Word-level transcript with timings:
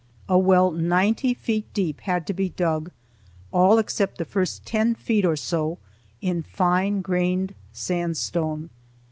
A 0.27 0.35
well 0.35 0.71
ninety 0.71 1.31
feet 1.35 1.71
deep 1.75 2.01
had 2.01 2.25
to 2.25 2.33
be 2.33 2.49
dug, 2.49 2.89
all 3.51 3.77
except 3.77 4.17
the 4.17 4.25
first 4.25 4.65
ten 4.65 4.95
feet 4.95 5.25
or 5.25 5.35
so 5.35 5.77
in 6.21 6.41
fine 6.41 7.01
grained 7.01 7.53
sandstone. 7.71 8.71